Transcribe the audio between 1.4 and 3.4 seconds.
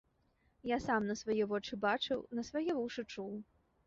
вочы бачыў, на свае вушы чуў.